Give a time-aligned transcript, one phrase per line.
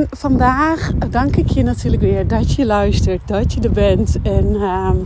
[0.00, 4.16] En vandaag dank ik je natuurlijk weer dat je luistert, dat je er bent.
[4.22, 4.96] En ehm,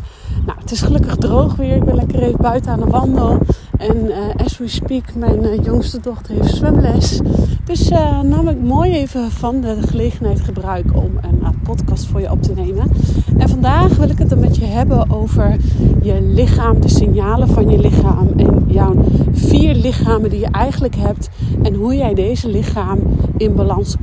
[0.47, 1.77] nou, het is gelukkig droog weer.
[1.77, 3.39] Ik ben lekker even buiten aan de wandel.
[3.79, 7.21] En uh, as we speak, mijn uh, jongste dochter heeft zwemles.
[7.65, 12.31] Dus uh, nam ik mooi even van de gelegenheid gebruik om een podcast voor je
[12.31, 12.91] op te nemen.
[13.39, 15.57] En vandaag wil ik het er met je hebben over
[16.03, 18.29] je lichaam, de signalen van je lichaam.
[18.37, 18.95] En jouw
[19.33, 21.29] vier lichamen die je eigenlijk hebt.
[21.63, 22.99] En hoe jij deze lichaam
[23.37, 23.97] in balans,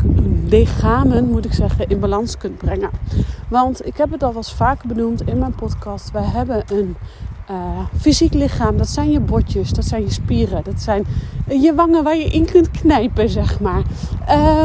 [0.47, 2.89] lichamen moet ik zeggen, in balans kunt brengen.
[3.47, 6.11] Want ik heb het al wel eens vaker benoemd in mijn podcast.
[6.11, 6.95] We hebben een
[7.51, 8.77] uh, fysiek lichaam.
[8.77, 11.05] Dat zijn je botjes, dat zijn je spieren, dat zijn
[11.47, 13.83] je wangen waar je in kunt knijpen, zeg maar.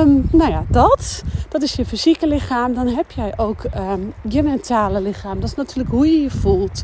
[0.01, 2.75] Um, nou ja, dat, dat is je fysieke lichaam.
[2.75, 5.41] Dan heb jij ook um, je mentale lichaam.
[5.41, 6.83] Dat is natuurlijk hoe je je voelt.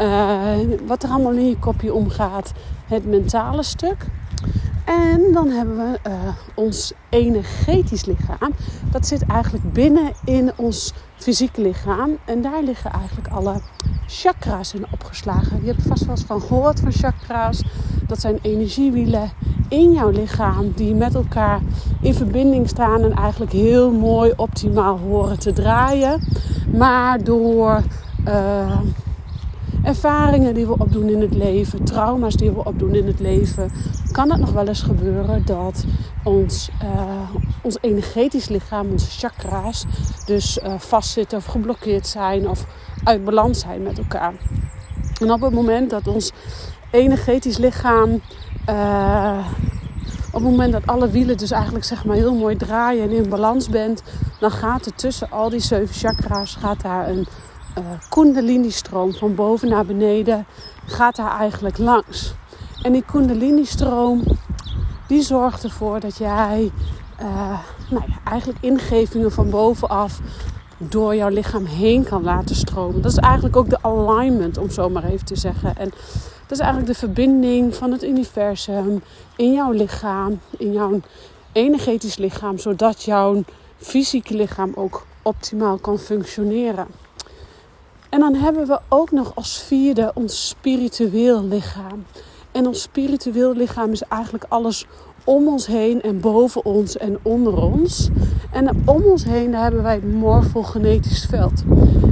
[0.00, 0.40] Uh,
[0.86, 2.52] wat er allemaal in je kopje omgaat.
[2.86, 4.06] Het mentale stuk.
[4.84, 6.14] En dan hebben we uh,
[6.54, 8.52] ons energetisch lichaam.
[8.90, 12.18] Dat zit eigenlijk binnen in ons fysieke lichaam.
[12.24, 13.60] En daar liggen eigenlijk alle
[14.06, 15.60] chakra's in opgeslagen.
[15.60, 17.62] Je hebt vast wel eens van gehoord van chakra's.
[18.06, 19.30] Dat zijn energiewielen
[19.68, 21.60] in jouw lichaam die met elkaar
[22.00, 26.20] in verbinding staan en eigenlijk heel mooi optimaal horen te draaien.
[26.76, 27.82] Maar door
[28.28, 28.80] uh,
[29.82, 33.70] ervaringen die we opdoen in het leven, trauma's die we opdoen in het leven,
[34.12, 35.84] kan het nog wel eens gebeuren dat
[36.24, 37.30] ons, uh,
[37.62, 39.84] ons energetisch lichaam, onze chakra's,
[40.26, 42.66] dus uh, vastzitten of geblokkeerd zijn of
[43.04, 44.32] uit balans zijn met elkaar.
[45.20, 46.32] En op het moment dat ons
[46.90, 48.20] energetisch lichaam.
[48.68, 49.46] Uh,
[50.26, 53.28] op het moment dat alle wielen dus eigenlijk zeg maar heel mooi draaien en in
[53.28, 54.02] balans bent,
[54.40, 57.26] dan gaat er tussen al die zeven chakra's gaat daar een
[57.78, 60.46] uh, kundalini-stroom van boven naar beneden
[60.86, 62.34] gaat daar eigenlijk langs.
[62.82, 64.22] En die kundalini-stroom
[65.06, 66.70] die zorgt ervoor dat jij
[67.20, 67.58] uh,
[67.90, 70.20] nou ja, eigenlijk ingevingen van bovenaf
[70.78, 73.02] door jouw lichaam heen kan laten stromen.
[73.02, 75.76] Dat is eigenlijk ook de alignment, om zo maar even te zeggen.
[75.76, 75.88] En
[76.46, 79.02] dat is eigenlijk de verbinding van het universum
[79.36, 81.00] in jouw lichaam, in jouw
[81.52, 83.42] energetisch lichaam, zodat jouw
[83.76, 86.86] fysieke lichaam ook optimaal kan functioneren.
[88.08, 92.04] En dan hebben we ook nog als vierde ons spiritueel lichaam.
[92.52, 94.86] En ons spiritueel lichaam is eigenlijk alles
[95.24, 98.10] om ons heen en boven ons en onder ons.
[98.50, 101.62] En om ons heen daar hebben wij het morfogenetisch veld.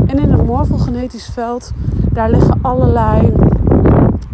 [0.07, 1.71] En in het morfogenetisch veld,
[2.13, 3.33] daar liggen allerlei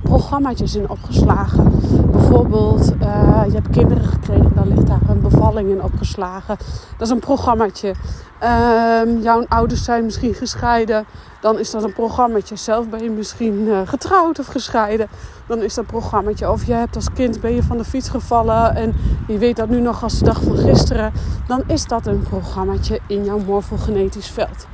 [0.02, 1.72] programma's in opgeslagen.
[2.10, 6.56] Bijvoorbeeld, uh, je hebt kinderen gekregen, dan ligt daar een bevalling in opgeslagen.
[6.96, 7.94] Dat is een programmaatje.
[8.42, 11.04] Uh, jouw ouders zijn misschien gescheiden,
[11.40, 12.56] dan is dat een programmaatje.
[12.56, 15.08] Zelf ben je misschien uh, getrouwd of gescheiden,
[15.46, 16.50] dan is dat een programmaatje.
[16.50, 18.94] Of je hebt als kind ben je van de fiets gevallen en
[19.26, 21.12] je weet dat nu nog als de dag van gisteren,
[21.46, 24.66] dan is dat een programmaatje in jouw morfogenetisch veld.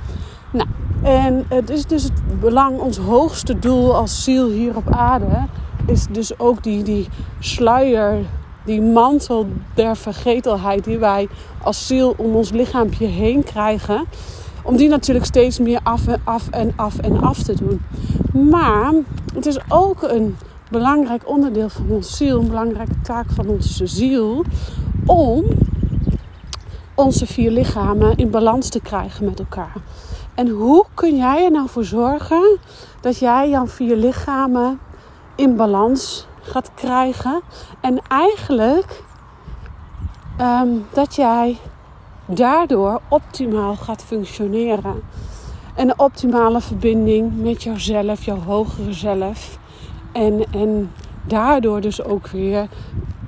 [0.51, 0.69] Nou,
[1.03, 5.47] en het is dus het belang, ons hoogste doel als ziel hier op aarde,
[5.87, 8.25] is dus ook die, die sluier,
[8.65, 11.29] die mantel der vergetelheid die wij
[11.63, 14.05] als ziel om ons lichaampje heen krijgen.
[14.65, 17.81] Om die natuurlijk steeds meer af en af en af en af te doen.
[18.51, 18.93] Maar
[19.35, 20.37] het is ook een
[20.71, 24.45] belangrijk onderdeel van onze ziel, een belangrijke taak van onze ziel,
[25.07, 25.45] om
[26.95, 29.75] onze vier lichamen in balans te krijgen met elkaar.
[30.35, 32.59] En hoe kun jij er nou voor zorgen
[33.01, 34.79] dat jij jouw vier lichamen
[35.43, 37.41] in balans gaat krijgen?
[37.81, 39.03] En eigenlijk
[40.41, 41.57] um, dat jij
[42.27, 45.03] daardoor optimaal gaat functioneren.
[45.75, 49.59] En een optimale verbinding met jouzelf, jouw hogere zelf.
[50.13, 50.93] En, en
[51.27, 52.69] daardoor dus ook weer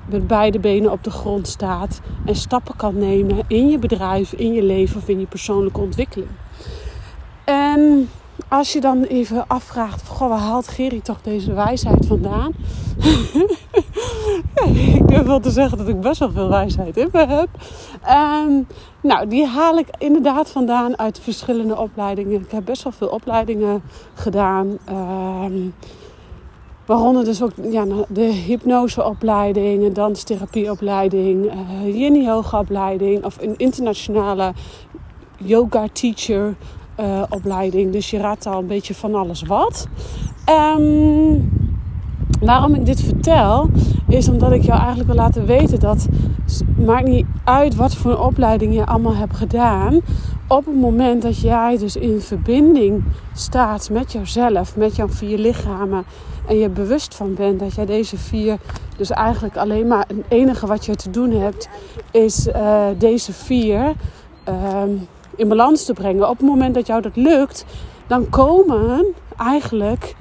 [0.05, 4.53] met beide benen op de grond staat en stappen kan nemen in je bedrijf, in
[4.53, 6.29] je leven of in je persoonlijke ontwikkeling.
[8.47, 12.51] Als je dan even afvraagt, goh, waar haalt Gerry toch deze wijsheid vandaan?
[14.95, 17.47] ik durf wel te zeggen dat ik best wel veel wijsheid in me heb.
[18.01, 18.61] Ehm,
[19.01, 22.41] nou, die haal ik inderdaad vandaan uit verschillende opleidingen.
[22.41, 23.81] Ik heb best wel veel opleidingen
[24.13, 24.77] gedaan.
[24.89, 25.73] Um,
[26.85, 34.53] waaronder dus ook ja, de hypnoseopleiding, een danstherapieopleiding, uh, yin yoga opleiding of een internationale
[35.37, 36.55] yoga teacher
[36.99, 37.91] uh, opleiding.
[37.91, 39.87] Dus je raadt al een beetje van alles wat.
[40.77, 41.49] Um,
[42.41, 43.69] waarom ik dit vertel,
[44.07, 46.07] is omdat ik jou eigenlijk wil laten weten dat
[46.85, 49.99] maakt niet uit wat voor opleiding je allemaal hebt gedaan.
[50.47, 53.03] Op het moment dat jij dus in verbinding
[53.33, 56.03] staat met jezelf, met jouw vier lichamen.
[56.47, 58.57] En je bewust van bent dat jij deze vier,
[58.97, 61.69] dus eigenlijk alleen maar het enige wat je te doen hebt,
[62.11, 63.93] is uh, deze vier.
[64.49, 66.29] Um, in balans te brengen.
[66.29, 67.65] Op het moment dat jou dat lukt,
[68.07, 69.05] dan komen
[69.37, 70.15] eigenlijk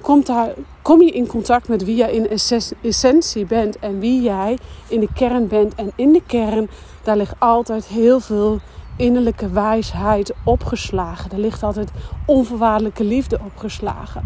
[0.00, 0.52] komt daar,
[0.82, 2.40] kom je in contact met wie jij in
[2.82, 4.58] essentie bent en wie jij
[4.88, 5.74] in de kern bent.
[5.74, 6.70] En in de kern,
[7.02, 8.58] daar ligt altijd heel veel
[8.96, 11.30] innerlijke wijsheid opgeslagen.
[11.30, 11.90] Er ligt altijd
[12.26, 14.24] onvoorwaardelijke liefde opgeslagen.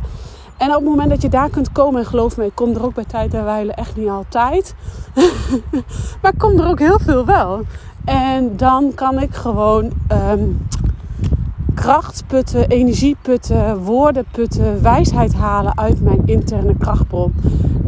[0.57, 2.85] En op het moment dat je daar kunt komen, en geloof me, ik kom er
[2.85, 4.75] ook bij tijd en wijle echt niet altijd.
[6.23, 7.61] maar ik kom er ook heel veel wel.
[8.05, 10.67] En dan kan ik gewoon um,
[11.75, 17.35] kracht putten, energie putten, woorden putten, wijsheid halen uit mijn interne krachtbron.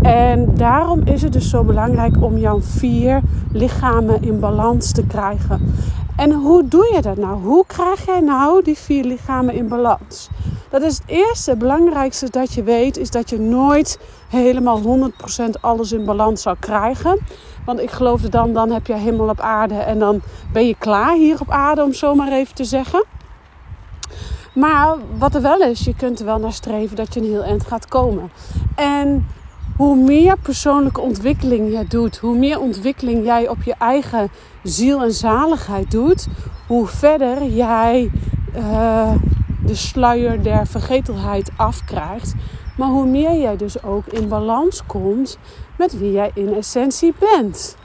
[0.03, 3.21] En daarom is het dus zo belangrijk om jouw vier
[3.53, 5.75] lichamen in balans te krijgen.
[6.17, 7.43] En hoe doe je dat nou?
[7.43, 10.29] Hoe krijg jij nou die vier lichamen in balans?
[10.71, 13.99] Dat is het eerste, het belangrijkste dat je weet, is dat je nooit
[14.29, 17.19] helemaal 100% alles in balans zal krijgen.
[17.67, 20.21] Want ik geloofde dan, dan heb je hemel op aarde en dan
[20.53, 23.05] ben je klaar hier op aarde, om zo maar even te zeggen.
[24.55, 27.45] Maar wat er wel is, je kunt er wel naar streven dat je een heel
[27.45, 28.31] eind gaat komen.
[28.75, 29.27] En
[29.77, 34.31] hoe meer persoonlijke ontwikkeling je doet, hoe meer ontwikkeling jij op je eigen
[34.63, 36.29] ziel en zaligheid doet,
[36.67, 38.11] hoe verder jij
[38.57, 39.13] uh,
[39.67, 42.35] de sluier der vergetelheid afkrijgt.
[42.77, 45.39] Maar hoe meer jij dus ook in balans komt
[45.79, 47.77] met wie jij in essentie bent.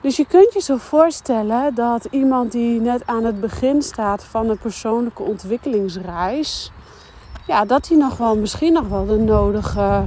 [0.00, 4.48] Dus je kunt je zo voorstellen dat iemand die net aan het begin staat van
[4.48, 6.72] een persoonlijke ontwikkelingsreis,
[7.46, 10.06] ja, dat hij nog wel misschien nog wel de nodige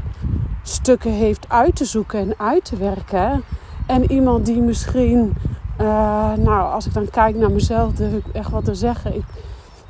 [0.64, 3.44] stukken heeft uit te zoeken en uit te werken.
[3.88, 5.36] En iemand die misschien,
[5.82, 9.16] uh, nou, als ik dan kijk naar mezelf, durf ik echt wat te zeggen.
[9.16, 9.24] Ik,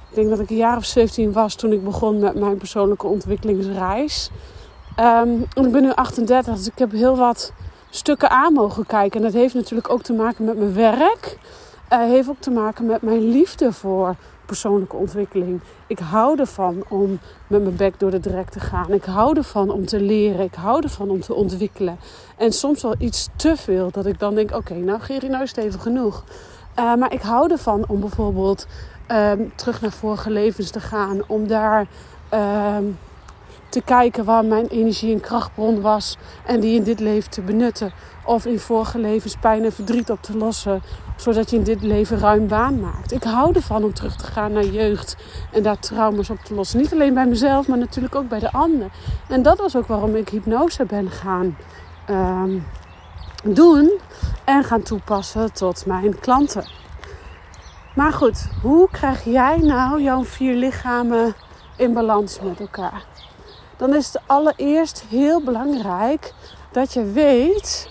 [0.09, 3.07] ik denk dat ik een jaar of 17 was toen ik begon met mijn persoonlijke
[3.07, 4.31] ontwikkelingsreis.
[4.99, 7.51] Um, ik ben nu 38, dus ik heb heel wat
[7.89, 9.19] stukken aan mogen kijken.
[9.19, 11.37] En dat heeft natuurlijk ook te maken met mijn werk.
[11.93, 14.15] Uh, heeft ook te maken met mijn liefde voor
[14.45, 15.61] persoonlijke ontwikkeling.
[15.87, 18.93] Ik hou ervan om met mijn bek door de drek te gaan.
[18.93, 20.45] Ik hou ervan om te leren.
[20.45, 21.99] Ik hou ervan om te ontwikkelen.
[22.37, 23.91] En soms wel iets te veel.
[23.91, 26.23] Dat ik dan denk, oké, nou Geri, nou is het even genoeg.
[26.79, 28.67] Uh, maar ik hou ervan om bijvoorbeeld
[29.11, 31.21] um, terug naar vorige levens te gaan.
[31.27, 31.87] Om daar...
[32.77, 32.97] Um,
[33.77, 37.91] te kijken waar mijn energie en krachtbron was en die in dit leven te benutten.
[38.25, 40.81] Of in vorige levens pijn en verdriet op te lossen,
[41.15, 43.11] zodat je in dit leven ruim baan maakt.
[43.11, 45.15] Ik hou ervan om terug te gaan naar jeugd
[45.51, 46.79] en daar trauma's op te lossen.
[46.79, 48.87] Niet alleen bij mezelf, maar natuurlijk ook bij de ander.
[49.27, 51.57] En dat was ook waarom ik hypnose ben gaan
[52.09, 52.65] um,
[53.43, 53.91] doen
[54.43, 56.67] en gaan toepassen tot mijn klanten.
[57.95, 61.35] Maar goed, hoe krijg jij nou jouw vier lichamen
[61.75, 63.05] in balans met elkaar?
[63.77, 66.33] Dan is het allereerst heel belangrijk
[66.71, 67.89] dat je weet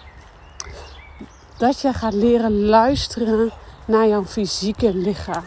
[1.59, 3.51] dat je gaat leren luisteren
[3.85, 5.45] naar jouw fysieke lichaam.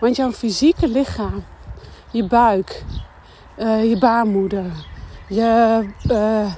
[0.00, 1.44] Want jouw fysieke lichaam,
[2.10, 2.84] je buik,
[3.58, 4.64] uh, je baarmoeder,
[5.28, 6.52] je, uh,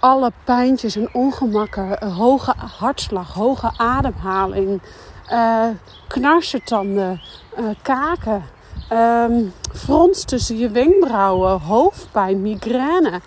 [0.00, 4.82] alle pijntjes en ongemakken, uh, hoge hartslag, hoge ademhaling,
[6.08, 7.20] knarsetanden,
[7.82, 8.44] kaken,
[8.92, 13.20] Um, frons tussen je wenkbrauwen, hoofdpijn, migraine.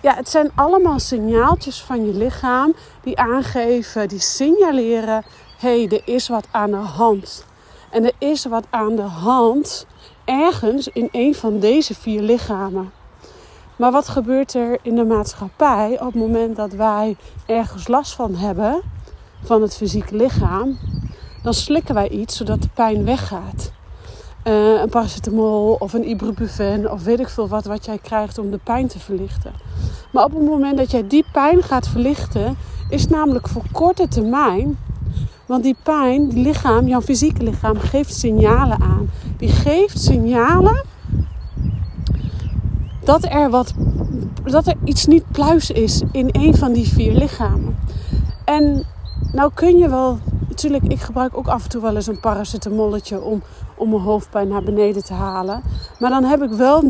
[0.00, 5.24] Ja, het zijn allemaal signaaltjes van je lichaam die aangeven, die signaleren:
[5.58, 7.44] hé, hey, er is wat aan de hand.
[7.90, 9.86] En er is wat aan de hand
[10.24, 12.92] ergens in een van deze vier lichamen.
[13.76, 17.16] Maar wat gebeurt er in de maatschappij op het moment dat wij
[17.46, 18.82] ergens last van hebben,
[19.42, 20.78] van het fysieke lichaam?
[21.42, 23.72] Dan slikken wij iets zodat de pijn weggaat.
[24.44, 28.50] Uh, een paracetamol of een ibuprofen of weet ik veel wat, wat jij krijgt om
[28.50, 29.52] de pijn te verlichten.
[30.12, 32.56] Maar op het moment dat jij die pijn gaat verlichten,
[32.88, 34.78] is namelijk voor korte termijn.
[35.46, 39.10] Want die pijn, die lichaam, jouw fysieke lichaam, geeft signalen aan.
[39.36, 40.84] Die geeft signalen
[43.04, 43.74] dat er, wat,
[44.44, 47.76] dat er iets niet pluis is in een van die vier lichamen.
[48.44, 48.84] En
[49.32, 53.20] nou kun je wel, natuurlijk, ik gebruik ook af en toe wel eens een paracetamolletje
[53.22, 53.42] om,
[53.76, 55.62] om mijn hoofdpijn naar beneden te halen.
[55.98, 56.82] Maar dan heb ik wel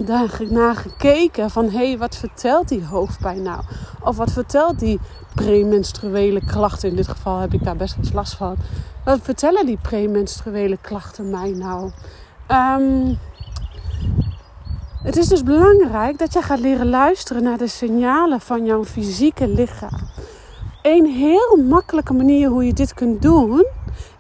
[0.49, 3.63] naar gekeken van, hé, hey, wat vertelt die hoofdpijn nou?
[4.03, 5.01] Of wat vertelt die
[5.35, 6.89] premenstruele klachten?
[6.89, 8.57] In dit geval heb ik daar best wel last van.
[9.05, 11.91] Wat vertellen die premenstruele klachten mij nou?
[12.49, 13.19] Um,
[15.03, 19.49] het is dus belangrijk dat je gaat leren luisteren naar de signalen van jouw fysieke
[19.49, 20.09] lichaam.
[20.83, 23.67] Een heel makkelijke manier hoe je dit kunt doen,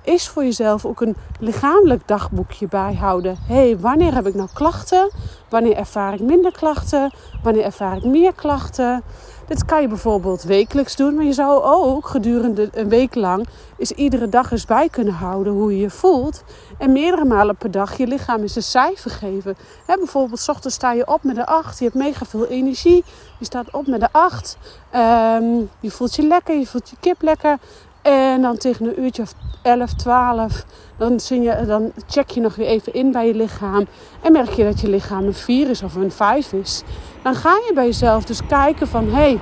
[0.04, 3.36] is voor jezelf ook een lichamelijk dagboekje bijhouden.
[3.46, 5.10] Hé, hey, wanneer heb ik nou klachten?
[5.48, 7.12] Wanneer ervaar ik minder klachten?
[7.42, 9.02] Wanneer ervaar ik meer klachten?
[9.46, 13.46] Dit kan je bijvoorbeeld wekelijks doen, maar je zou ook gedurende een week lang
[13.78, 16.44] eens iedere dag eens bij kunnen houden hoe je je voelt.
[16.78, 19.56] En meerdere malen per dag je lichaam eens een cijfer geven.
[19.86, 23.04] bijvoorbeeld, s ochtends sta je op met een 8, je hebt mega veel energie.
[23.38, 24.58] Je staat op met een 8.
[24.90, 25.44] Ehm,
[25.80, 27.58] je voelt je lekker, je voelt je kip lekker.
[28.04, 30.64] En dan tegen een uurtje of 11, 12,
[30.96, 33.86] dan, je, dan check je nog weer even in bij je lichaam.
[34.22, 36.82] En merk je dat je lichaam een 4 is of een 5 is.
[37.22, 39.04] Dan ga je bij jezelf dus kijken van...
[39.04, 39.40] Hé, hey,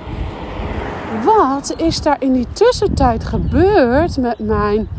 [1.25, 4.89] wat is daar in die tussentijd gebeurd met, mijn,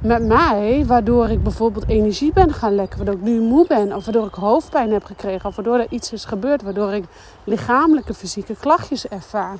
[0.00, 0.84] met mij...
[0.86, 2.96] waardoor ik bijvoorbeeld energie ben gaan lekken...
[2.96, 3.96] waardoor ik nu moe ben...
[3.96, 5.48] of waardoor ik hoofdpijn heb gekregen...
[5.48, 6.62] of waardoor er iets is gebeurd...
[6.62, 7.04] waardoor ik
[7.44, 9.56] lichamelijke, fysieke klachtjes ervaar.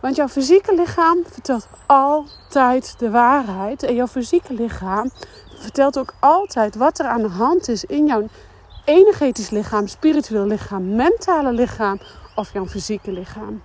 [0.00, 3.82] Want jouw fysieke lichaam vertelt altijd de waarheid.
[3.82, 5.10] En jouw fysieke lichaam
[5.58, 8.28] vertelt ook altijd wat er aan de hand is in jouw
[8.84, 12.00] energetisch lichaam, spiritueel lichaam, mentale lichaam
[12.34, 13.62] of jouw fysieke lichaam.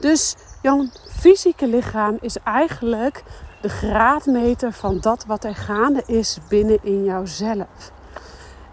[0.00, 3.22] Dus jouw fysieke lichaam is eigenlijk
[3.60, 7.92] de graadmeter van dat wat er gaande is binnen in jouzelf.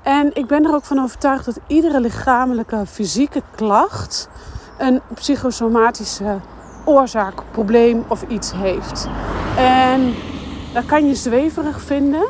[0.01, 4.29] En ik ben er ook van overtuigd dat iedere lichamelijke fysieke klacht
[4.81, 6.39] een psychosomatische
[6.85, 9.07] oorzaak, probleem of iets heeft.
[9.57, 10.13] En
[10.73, 12.23] dat kan je zweverig vinden,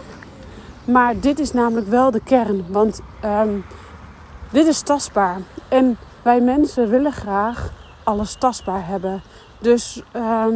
[0.85, 2.65] maar dit is namelijk wel de kern.
[2.69, 3.59] Want ehm,
[4.49, 5.37] dit is tastbaar.
[5.67, 7.71] En wij mensen willen graag
[8.03, 9.21] alles tastbaar hebben.
[9.59, 10.55] Dus ehm,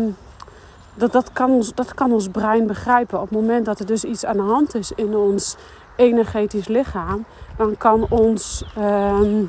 [0.94, 3.22] dat, dat, kan ons, dat kan ons brein begrijpen.
[3.22, 5.56] Op het moment dat er dus iets aan de hand is in ons
[5.96, 7.26] energetisch lichaam,
[7.58, 9.44] dan kan ons ehm,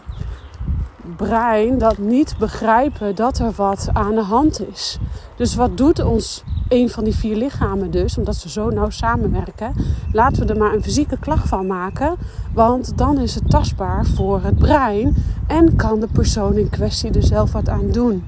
[1.17, 4.99] brein dat niet begrijpen dat er wat aan de hand is.
[5.37, 9.73] Dus wat doet ons een van die vier lichamen dus, omdat ze zo nauw samenwerken?
[10.13, 12.17] Laten we er maar een fysieke klacht van maken,
[12.55, 17.23] want dan is het tastbaar voor het brein en kan de persoon in kwestie er
[17.23, 18.25] zelf wat aan doen.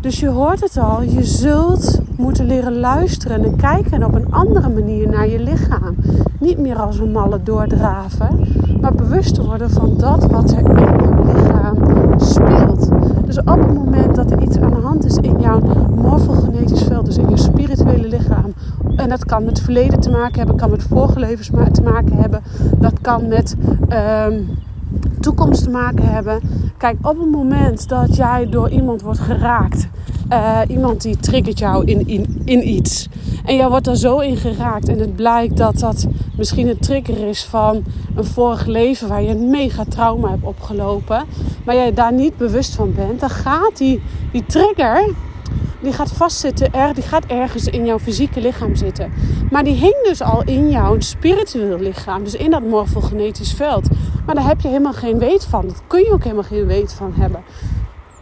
[0.00, 4.68] Dus je hoort het al, je zult moeten leren luisteren en kijken op een andere
[4.68, 5.96] manier naar je lichaam.
[6.40, 8.46] Niet meer als een malle doordraven,
[8.84, 11.76] maar bewust worden van dat wat er in je lichaam
[12.20, 12.88] speelt.
[13.24, 15.60] Dus op het moment dat er iets aan de hand is in jouw
[15.94, 18.54] morfogenetisch veld, dus in je spirituele lichaam,
[18.96, 22.42] en dat kan met verleden te maken hebben, kan met vorige levens te maken hebben,
[22.78, 23.56] dat kan met.
[23.88, 24.40] Ehm,
[25.20, 26.40] toekomst te maken hebben.
[26.78, 29.88] Kijk, op het moment dat jij door iemand wordt geraakt,
[30.32, 33.08] uh, iemand die triggert jou in, in, in iets,
[33.44, 37.28] en jij wordt daar zo in geraakt en het blijkt dat dat misschien een trigger
[37.28, 37.84] is van
[38.14, 41.24] een vorig leven waar je een mega trauma hebt opgelopen,
[41.64, 45.14] maar jij daar niet bewust van bent, dan gaat die, die trigger
[45.84, 49.12] die gaat vastzitten, er, die gaat ergens in jouw fysieke lichaam zitten.
[49.50, 53.88] Maar die hing dus al in jouw spiritueel lichaam, dus in dat morfogenetisch veld.
[54.26, 55.66] Maar daar heb je helemaal geen weet van.
[55.66, 57.42] Dat kun je ook helemaal geen weet van hebben.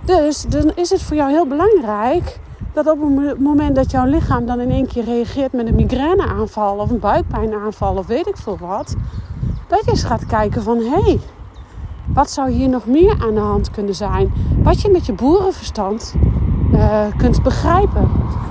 [0.04, 2.38] Dus dan is het voor jou heel belangrijk
[2.72, 6.76] dat op het moment dat jouw lichaam dan in één keer reageert met een migraineaanval
[6.76, 8.94] of een buikpijnaanval of weet ik veel wat,
[9.68, 11.20] dat je eens gaat kijken van hé, hey,
[12.06, 14.32] wat zou hier nog meer aan de hand kunnen zijn?
[14.62, 16.14] Wat je met je boerenverstand
[16.72, 18.10] uh, kunt begrijpen.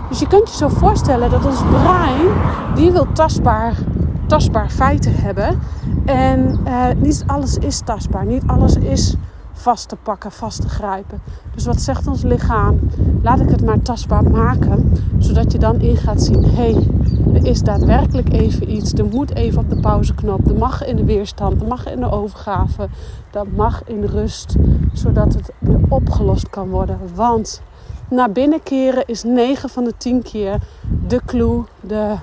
[0.10, 2.28] Dus je kunt je zo voorstellen dat ons brein,
[2.75, 3.78] die wil tastbaar,
[4.25, 5.60] tastbaar feiten hebben.
[6.06, 9.16] En uh, niet alles is tastbaar, niet alles is
[9.53, 11.22] vast te pakken, vast te grijpen.
[11.53, 12.79] Dus wat zegt ons lichaam?
[13.22, 16.88] Laat ik het maar tastbaar maken, zodat je dan in gaat zien: hé, hey,
[17.34, 18.93] er is daadwerkelijk even iets.
[18.93, 20.48] Er moet even op de pauzeknop.
[20.48, 22.89] Er mag in de weerstand, er mag in de overgave,
[23.31, 24.55] dat mag in rust,
[24.93, 25.51] zodat het
[25.89, 27.00] opgelost kan worden.
[27.15, 27.62] Want
[28.10, 30.60] naar binnen keren is 9 van de 10 keer
[31.08, 32.15] de clue, de,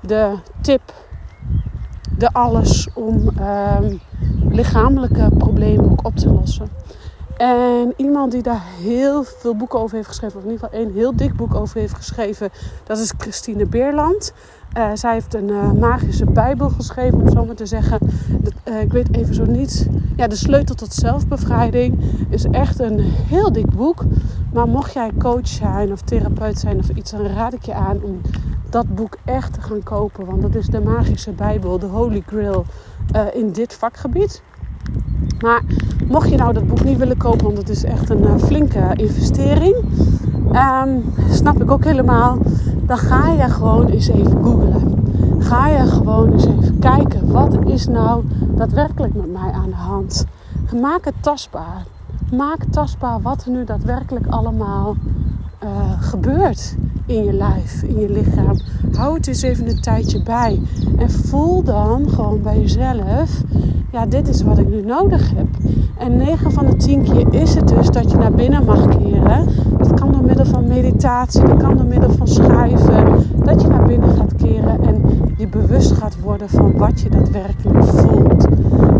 [0.00, 0.94] de tip
[2.18, 3.96] de alles om ehm,
[4.50, 6.68] lichamelijke problemen ook op te lossen.
[7.36, 10.92] En iemand die daar heel veel boeken over heeft geschreven, of in ieder geval één
[10.92, 12.50] heel dik boek over heeft geschreven,
[12.84, 14.32] dat is Christine Beerland.
[14.76, 17.98] Uh, zij heeft een uh, magische Bijbel geschreven, om zo maar te zeggen.
[18.68, 19.88] Uh, ik weet even zo niet.
[20.16, 21.98] Ja, De Sleutel tot Zelfbevrijding
[22.28, 24.04] is echt een heel dik boek.
[24.52, 28.02] Maar mocht jij coach zijn of therapeut zijn of iets, dan raad ik je aan
[28.02, 28.20] om
[28.70, 30.26] dat boek echt te gaan kopen.
[30.26, 32.64] Want dat is de magische Bijbel, de Holy Grail
[33.32, 34.42] in dit vakgebied.
[35.40, 35.62] Maar
[36.08, 39.76] mocht je nou dat boek niet willen kopen, want het is echt een flinke investering.
[40.52, 42.38] Um, snap ik ook helemaal.
[42.86, 45.04] Dan ga je gewoon eens even googlen.
[45.38, 47.32] Ga je gewoon eens even kijken.
[47.32, 48.24] Wat is nou
[48.56, 50.24] daadwerkelijk met mij aan de hand?
[50.80, 51.84] Maak het tastbaar.
[52.32, 54.96] Maak tastbaar wat er nu daadwerkelijk allemaal
[55.64, 55.68] uh,
[56.00, 58.58] gebeurt in je lijf, in je lichaam.
[58.96, 60.60] Hou het eens even een tijdje bij.
[60.98, 63.42] En voel dan gewoon bij jezelf:
[63.92, 65.46] ja, dit is wat ik nu nodig heb.
[65.98, 69.48] En 9 van de 10 keer is het dus dat je naar binnen mag keren.
[69.78, 73.24] Dat kan door middel van meditatie, dat kan door middel van schrijven.
[73.44, 75.02] Dat je naar binnen gaat keren en
[75.36, 78.46] je bewust gaat worden van wat je daadwerkelijk voelt.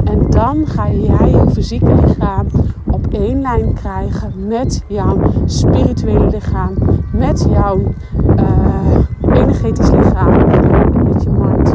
[0.04, 2.46] En dan ga jij je fysieke lichaam
[3.10, 6.72] één lijn krijgen met jouw spirituele lichaam,
[7.12, 7.80] met jouw
[8.38, 11.74] uh, energetisch lichaam en met je mind.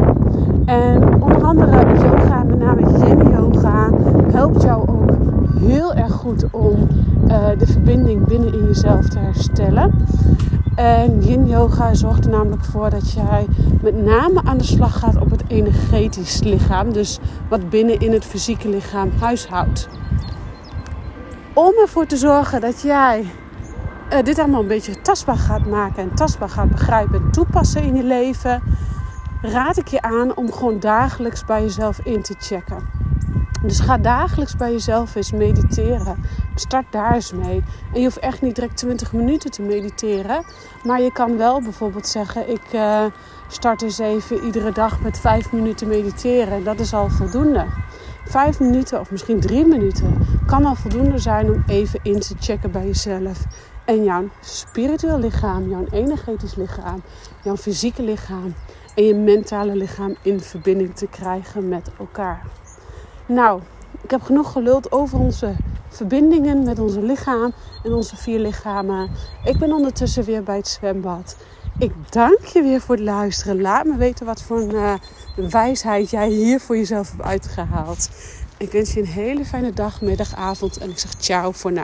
[0.64, 3.90] En onder andere yoga, met name yin yoga,
[4.32, 5.10] helpt jou ook
[5.60, 6.88] heel erg goed om
[7.28, 9.90] uh, de verbinding binnen in jezelf te herstellen.
[10.74, 13.46] En yin yoga zorgt er namelijk voor dat jij
[13.82, 16.92] met name aan de slag gaat op het energetisch lichaam.
[16.92, 19.88] Dus wat binnen in het fysieke lichaam huishoudt.
[21.54, 23.26] Om ervoor te zorgen dat jij
[24.12, 27.96] uh, dit allemaal een beetje tastbaar gaat maken en tastbaar gaat begrijpen en toepassen in
[27.96, 28.62] je leven,
[29.42, 32.88] raad ik je aan om gewoon dagelijks bij jezelf in te checken.
[33.62, 36.24] Dus ga dagelijks bij jezelf eens mediteren.
[36.54, 37.64] Start daar eens mee.
[37.92, 40.44] En je hoeft echt niet direct 20 minuten te mediteren.
[40.84, 43.04] Maar je kan wel bijvoorbeeld zeggen: Ik uh,
[43.48, 46.64] start eens even iedere dag met 5 minuten mediteren.
[46.64, 47.66] Dat is al voldoende.
[48.24, 52.70] 5 minuten of misschien 3 minuten kan al voldoende zijn om even in te checken
[52.70, 53.44] bij jezelf.
[53.84, 57.02] En jouw spiritueel lichaam, jouw energetisch lichaam,
[57.42, 58.54] jouw fysieke lichaam
[58.94, 62.42] en je mentale lichaam in verbinding te krijgen met elkaar.
[63.26, 63.60] Nou,
[64.02, 65.54] ik heb genoeg geluld over onze
[65.88, 67.52] verbindingen met onze lichaam
[67.84, 69.10] en onze vier lichamen.
[69.44, 71.36] Ik ben ondertussen weer bij het zwembad.
[71.78, 73.60] Ik dank je weer voor het luisteren.
[73.60, 74.94] Laat me weten wat voor een uh,
[75.50, 78.10] wijsheid jij hier voor jezelf hebt uitgehaald.
[78.56, 81.80] Ik wens je een hele fijne dag, middag, avond en ik zeg ciao voor nu.